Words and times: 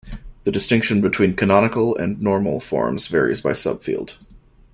The 0.45 0.51
distinction 0.51 0.99
between 0.99 1.35
"canonical" 1.35 1.95
and 1.95 2.19
"normal" 2.19 2.59
forms 2.59 3.05
varies 3.05 3.41
by 3.41 3.51
subfield. 3.51 4.15